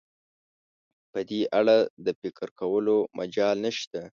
[1.11, 4.01] په دې اړه د فکر کولو مجال نشته.